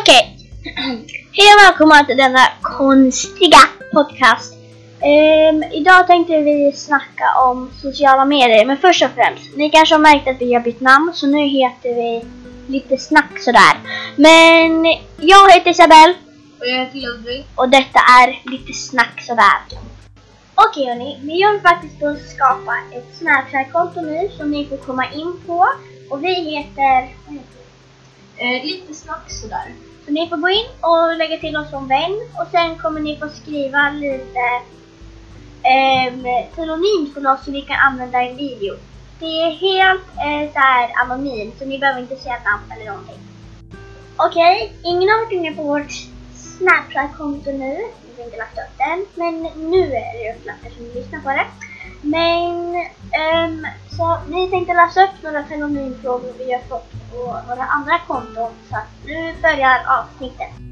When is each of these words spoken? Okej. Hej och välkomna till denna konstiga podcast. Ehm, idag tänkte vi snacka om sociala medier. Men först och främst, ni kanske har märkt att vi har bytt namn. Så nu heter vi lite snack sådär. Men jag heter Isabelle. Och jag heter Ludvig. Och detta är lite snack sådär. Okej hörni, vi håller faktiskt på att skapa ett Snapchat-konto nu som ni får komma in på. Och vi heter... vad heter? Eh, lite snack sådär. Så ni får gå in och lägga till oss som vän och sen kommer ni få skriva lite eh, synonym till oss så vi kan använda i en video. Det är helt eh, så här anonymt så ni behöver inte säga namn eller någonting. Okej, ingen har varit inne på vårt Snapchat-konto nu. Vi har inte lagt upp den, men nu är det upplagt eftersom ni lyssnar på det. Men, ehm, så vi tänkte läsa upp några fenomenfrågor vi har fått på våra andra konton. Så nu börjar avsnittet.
Okej. 0.00 0.36
Hej 1.32 1.48
och 1.54 1.62
välkomna 1.64 2.04
till 2.04 2.16
denna 2.16 2.48
konstiga 2.62 3.58
podcast. 3.92 4.54
Ehm, 5.00 5.62
idag 5.72 6.06
tänkte 6.06 6.40
vi 6.40 6.72
snacka 6.72 7.24
om 7.46 7.70
sociala 7.82 8.24
medier. 8.24 8.66
Men 8.66 8.76
först 8.76 9.04
och 9.04 9.10
främst, 9.14 9.56
ni 9.56 9.70
kanske 9.70 9.94
har 9.94 10.00
märkt 10.00 10.28
att 10.28 10.40
vi 10.40 10.54
har 10.54 10.60
bytt 10.60 10.80
namn. 10.80 11.12
Så 11.14 11.26
nu 11.26 11.46
heter 11.48 11.94
vi 11.94 12.24
lite 12.66 12.96
snack 12.98 13.38
sådär. 13.38 13.74
Men 14.16 14.84
jag 15.16 15.52
heter 15.52 15.70
Isabelle. 15.70 16.14
Och 16.60 16.66
jag 16.66 16.78
heter 16.78 16.98
Ludvig. 16.98 17.44
Och 17.54 17.68
detta 17.68 17.98
är 18.20 18.50
lite 18.50 18.72
snack 18.72 19.20
sådär. 19.20 19.58
Okej 20.54 20.86
hörni, 20.86 21.18
vi 21.22 21.42
håller 21.42 21.60
faktiskt 21.60 22.00
på 22.00 22.06
att 22.06 22.28
skapa 22.34 22.74
ett 22.96 23.18
Snapchat-konto 23.18 24.00
nu 24.00 24.30
som 24.36 24.50
ni 24.50 24.66
får 24.66 24.76
komma 24.76 25.06
in 25.12 25.40
på. 25.46 25.66
Och 26.10 26.24
vi 26.24 26.34
heter... 26.34 27.14
vad 27.26 27.34
heter? 27.34 27.61
Eh, 28.42 28.64
lite 28.64 28.94
snack 28.94 29.30
sådär. 29.30 29.74
Så 30.04 30.12
ni 30.12 30.28
får 30.28 30.36
gå 30.36 30.48
in 30.48 30.66
och 30.80 31.16
lägga 31.16 31.38
till 31.38 31.56
oss 31.56 31.70
som 31.70 31.88
vän 31.88 32.20
och 32.40 32.46
sen 32.50 32.78
kommer 32.78 33.00
ni 33.00 33.18
få 33.18 33.28
skriva 33.28 33.90
lite 33.90 34.44
eh, 35.72 36.12
synonym 36.54 37.14
till 37.14 37.26
oss 37.26 37.44
så 37.44 37.50
vi 37.50 37.62
kan 37.62 37.76
använda 37.76 38.22
i 38.22 38.28
en 38.28 38.36
video. 38.36 38.74
Det 39.18 39.42
är 39.42 39.50
helt 39.50 40.08
eh, 40.26 40.52
så 40.52 40.58
här 40.58 40.90
anonymt 41.02 41.58
så 41.58 41.64
ni 41.64 41.78
behöver 41.78 42.00
inte 42.00 42.16
säga 42.16 42.38
namn 42.44 42.72
eller 42.72 42.90
någonting. 42.90 43.18
Okej, 44.16 44.72
ingen 44.84 45.08
har 45.08 45.24
varit 45.24 45.32
inne 45.32 45.52
på 45.52 45.62
vårt 45.62 45.92
Snapchat-konto 46.34 47.52
nu. 47.52 47.76
Vi 48.16 48.22
har 48.22 48.24
inte 48.24 48.38
lagt 48.38 48.58
upp 48.58 48.78
den, 48.78 49.06
men 49.14 49.42
nu 49.70 49.82
är 49.82 50.18
det 50.18 50.34
upplagt 50.34 50.66
eftersom 50.66 50.86
ni 50.86 50.94
lyssnar 50.94 51.20
på 51.20 51.28
det. 51.28 51.46
Men, 52.02 52.74
ehm, 53.12 53.51
så 54.02 54.18
vi 54.26 54.50
tänkte 54.50 54.74
läsa 54.74 55.04
upp 55.04 55.22
några 55.22 55.44
fenomenfrågor 55.44 56.32
vi 56.38 56.52
har 56.52 56.60
fått 56.60 56.92
på 57.10 57.16
våra 57.48 57.64
andra 57.64 57.98
konton. 58.06 58.52
Så 58.70 58.76
nu 59.06 59.34
börjar 59.42 59.80
avsnittet. 59.98 60.71